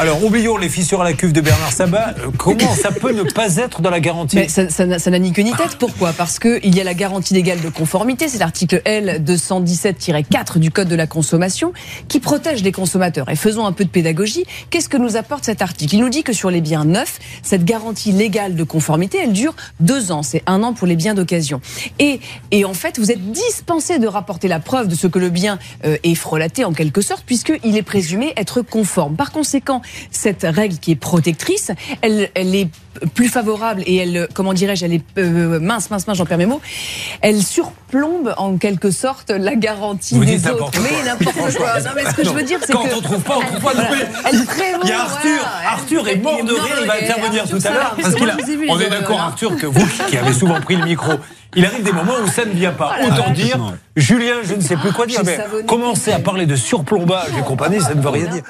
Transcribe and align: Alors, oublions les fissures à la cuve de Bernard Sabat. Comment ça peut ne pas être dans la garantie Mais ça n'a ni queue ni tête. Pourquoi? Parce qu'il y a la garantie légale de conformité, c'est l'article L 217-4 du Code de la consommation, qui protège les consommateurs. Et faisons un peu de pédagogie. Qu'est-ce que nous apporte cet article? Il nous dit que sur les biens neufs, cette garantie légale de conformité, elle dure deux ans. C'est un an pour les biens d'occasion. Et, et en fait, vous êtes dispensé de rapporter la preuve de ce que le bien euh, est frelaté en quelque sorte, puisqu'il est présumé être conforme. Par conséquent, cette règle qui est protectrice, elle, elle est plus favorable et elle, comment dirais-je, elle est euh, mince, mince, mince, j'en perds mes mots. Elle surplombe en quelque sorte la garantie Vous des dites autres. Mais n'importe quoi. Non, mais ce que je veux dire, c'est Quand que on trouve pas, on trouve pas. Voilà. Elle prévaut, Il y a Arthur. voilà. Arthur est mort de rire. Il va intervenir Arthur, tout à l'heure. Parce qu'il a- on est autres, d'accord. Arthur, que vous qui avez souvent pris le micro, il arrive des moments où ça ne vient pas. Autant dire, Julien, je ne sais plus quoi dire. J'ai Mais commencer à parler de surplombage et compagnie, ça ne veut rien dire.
Alors, 0.00 0.22
oublions 0.22 0.56
les 0.56 0.68
fissures 0.68 1.00
à 1.00 1.04
la 1.04 1.12
cuve 1.12 1.32
de 1.32 1.40
Bernard 1.40 1.72
Sabat. 1.72 2.14
Comment 2.36 2.72
ça 2.76 2.92
peut 2.92 3.12
ne 3.12 3.24
pas 3.24 3.56
être 3.56 3.82
dans 3.82 3.90
la 3.90 3.98
garantie 3.98 4.36
Mais 4.36 4.46
ça 4.48 5.10
n'a 5.10 5.18
ni 5.18 5.32
queue 5.32 5.42
ni 5.42 5.50
tête. 5.50 5.74
Pourquoi? 5.76 6.12
Parce 6.12 6.38
qu'il 6.38 6.72
y 6.72 6.80
a 6.80 6.84
la 6.84 6.94
garantie 6.94 7.34
légale 7.34 7.60
de 7.60 7.68
conformité, 7.68 8.28
c'est 8.28 8.38
l'article 8.38 8.80
L 8.84 9.20
217-4 9.26 10.60
du 10.60 10.70
Code 10.70 10.86
de 10.86 10.94
la 10.94 11.08
consommation, 11.08 11.72
qui 12.06 12.20
protège 12.20 12.62
les 12.62 12.70
consommateurs. 12.70 13.28
Et 13.28 13.34
faisons 13.34 13.66
un 13.66 13.72
peu 13.72 13.84
de 13.84 13.88
pédagogie. 13.88 14.44
Qu'est-ce 14.70 14.88
que 14.88 14.98
nous 14.98 15.16
apporte 15.16 15.44
cet 15.44 15.62
article? 15.62 15.96
Il 15.96 16.00
nous 16.00 16.10
dit 16.10 16.22
que 16.22 16.32
sur 16.32 16.52
les 16.52 16.60
biens 16.60 16.84
neufs, 16.84 17.18
cette 17.42 17.64
garantie 17.64 18.12
légale 18.12 18.54
de 18.54 18.62
conformité, 18.62 19.18
elle 19.24 19.32
dure 19.32 19.56
deux 19.80 20.12
ans. 20.12 20.22
C'est 20.22 20.44
un 20.46 20.62
an 20.62 20.74
pour 20.74 20.86
les 20.86 20.94
biens 20.94 21.14
d'occasion. 21.14 21.60
Et, 21.98 22.20
et 22.52 22.64
en 22.64 22.74
fait, 22.74 23.00
vous 23.00 23.10
êtes 23.10 23.32
dispensé 23.32 23.98
de 23.98 24.06
rapporter 24.06 24.46
la 24.46 24.60
preuve 24.60 24.86
de 24.86 24.94
ce 24.94 25.08
que 25.08 25.18
le 25.18 25.30
bien 25.30 25.58
euh, 25.84 25.96
est 26.04 26.14
frelaté 26.14 26.64
en 26.64 26.72
quelque 26.72 27.00
sorte, 27.00 27.24
puisqu'il 27.26 27.76
est 27.76 27.82
présumé 27.82 28.32
être 28.36 28.62
conforme. 28.62 29.16
Par 29.16 29.32
conséquent, 29.32 29.82
cette 30.10 30.46
règle 30.48 30.76
qui 30.78 30.92
est 30.92 30.96
protectrice, 30.96 31.70
elle, 32.02 32.30
elle 32.34 32.54
est 32.54 32.68
plus 33.14 33.28
favorable 33.28 33.82
et 33.86 33.96
elle, 33.96 34.28
comment 34.34 34.52
dirais-je, 34.52 34.84
elle 34.84 34.94
est 34.94 35.02
euh, 35.18 35.60
mince, 35.60 35.88
mince, 35.90 36.06
mince, 36.08 36.16
j'en 36.16 36.24
perds 36.26 36.38
mes 36.38 36.46
mots. 36.46 36.60
Elle 37.20 37.42
surplombe 37.42 38.34
en 38.38 38.56
quelque 38.56 38.90
sorte 38.90 39.30
la 39.30 39.54
garantie 39.54 40.14
Vous 40.14 40.24
des 40.24 40.36
dites 40.36 40.48
autres. 40.50 40.70
Mais 40.82 41.04
n'importe 41.04 41.56
quoi. 41.56 41.78
Non, 41.80 41.90
mais 41.94 42.04
ce 42.06 42.14
que 42.14 42.24
je 42.24 42.30
veux 42.30 42.42
dire, 42.42 42.58
c'est 42.64 42.72
Quand 42.72 42.82
que 42.84 42.94
on 42.96 43.00
trouve 43.00 43.22
pas, 43.22 43.36
on 43.38 43.40
trouve 43.42 43.60
pas. 43.60 43.72
Voilà. 43.72 43.88
Elle 44.28 44.44
prévaut, 44.44 44.80
Il 44.82 44.88
y 44.88 44.92
a 44.92 45.02
Arthur. 45.02 45.30
voilà. 45.38 45.70
Arthur 45.70 46.08
est 46.08 46.16
mort 46.16 46.42
de 46.44 46.52
rire. 46.52 46.76
Il 46.80 46.86
va 46.86 46.94
intervenir 46.94 47.42
Arthur, 47.42 47.58
tout 47.58 47.66
à 47.66 47.70
l'heure. 47.70 47.96
Parce 48.02 48.14
qu'il 48.14 48.28
a- 48.30 48.36
on 48.68 48.80
est 48.80 48.84
autres, 48.86 48.90
d'accord. 48.90 49.20
Arthur, 49.20 49.56
que 49.56 49.66
vous 49.66 49.86
qui 50.08 50.16
avez 50.16 50.32
souvent 50.32 50.60
pris 50.60 50.74
le 50.76 50.84
micro, 50.84 51.12
il 51.54 51.64
arrive 51.64 51.82
des 51.84 51.92
moments 51.92 52.14
où 52.24 52.28
ça 52.28 52.44
ne 52.44 52.50
vient 52.52 52.72
pas. 52.72 52.96
Autant 53.06 53.30
dire, 53.30 53.74
Julien, 53.96 54.34
je 54.44 54.54
ne 54.54 54.60
sais 54.60 54.76
plus 54.76 54.92
quoi 54.92 55.06
dire. 55.06 55.20
J'ai 55.24 55.38
Mais 55.38 55.64
commencer 55.66 56.12
à 56.12 56.18
parler 56.18 56.46
de 56.46 56.56
surplombage 56.56 57.30
et 57.38 57.42
compagnie, 57.42 57.80
ça 57.80 57.94
ne 57.94 58.02
veut 58.02 58.08
rien 58.10 58.26
dire. 58.26 58.42